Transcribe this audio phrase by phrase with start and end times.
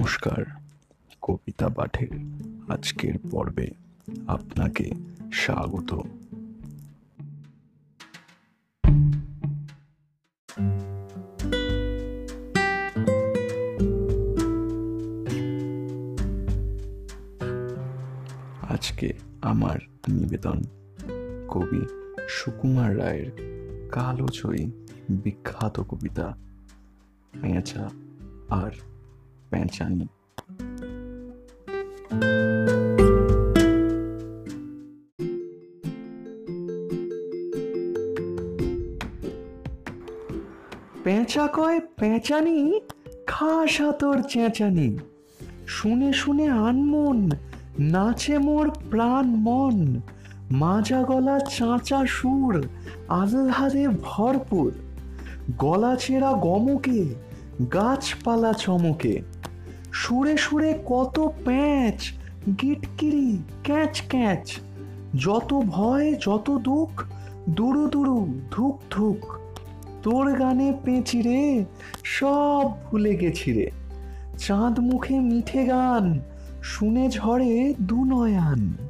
[0.00, 0.44] নমস্কার,
[1.22, 2.08] কবিতা পাঠের
[2.68, 3.70] আজকের পর্বে
[4.26, 4.90] আপনাকে
[5.32, 5.90] স্বাগত।
[18.70, 19.78] আজকে আমার
[20.08, 20.62] নিবেদন
[21.48, 21.82] কবি
[22.28, 23.30] সুকুমার রায়ের
[23.92, 24.70] কালোজয়ী
[25.10, 26.36] বিখ্যাত কবিতা
[28.50, 28.70] আর
[29.50, 30.06] প্যাঁচানি
[41.04, 42.80] পেঁচা কয় পেঁচানি,
[43.26, 44.98] খাসা তোর চেঁচানি।
[45.66, 47.30] শুনে শুনে আনমন
[47.78, 50.00] নাচে মোর প্রাণ মন।
[50.50, 52.66] মাজা গলা চাঁচা সুর,
[53.08, 54.72] আহ্লাদে ভরপুর।
[55.58, 57.14] গলা ছেঁড়া গমকে,
[57.72, 59.22] গাছপালা চমকে।
[59.92, 62.12] সুরে সুরে কত প্যাঁচ,
[62.62, 64.52] গিটকিরি, ক্যাচ ক্যাচ।
[65.16, 67.04] যত ভয়, যত দুঃখ,
[67.50, 69.32] দুরু দুরু, ধুক ধুক।
[70.02, 71.64] তোর গানে পেঁচি রে,
[72.04, 73.70] সব ভুলে গেছি রে।
[74.38, 76.20] চাঁদ মুখে মিঠে গান,
[76.62, 78.89] শুনে ঝরে দু নয়ান।